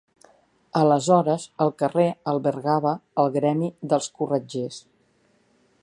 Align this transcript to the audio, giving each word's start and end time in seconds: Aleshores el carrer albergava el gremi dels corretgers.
Aleshores 0.79 1.43
el 1.65 1.73
carrer 1.81 2.07
albergava 2.33 2.95
el 3.25 3.31
gremi 3.37 3.71
dels 3.93 4.09
corretgers. 4.23 4.83